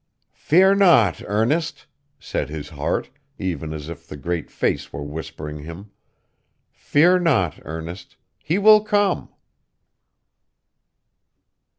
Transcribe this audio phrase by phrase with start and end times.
[0.33, 1.85] 'Fear not, Ernest,'
[2.19, 5.91] said his heart, even as if the Great Face were whispering him
[6.71, 9.29] 'fear not, Ernest; he will come.